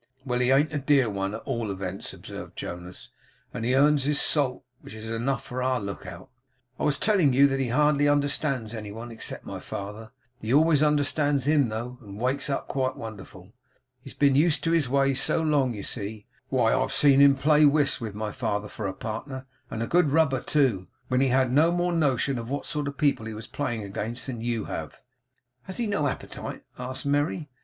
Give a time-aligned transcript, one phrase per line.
[0.25, 0.39] 'Well!
[0.39, 3.09] He an't a dear one at all events,' observed Jonas;
[3.53, 6.31] 'and he earns his salt, which is enough for our look out.
[6.79, 10.09] I was telling you that he hardly understands any one except my father;
[10.41, 13.53] he always understands him, though, and wakes up quite wonderful.
[14.01, 16.25] He's been used to his ways so long, you see!
[16.49, 20.09] Why, I've seen him play whist, with my father for a partner; and a good
[20.09, 23.83] rubber too; when he had no more notion what sort of people he was playing
[23.83, 24.99] against, than you have.'
[25.65, 27.51] 'Has he no appetite?' asked Merry.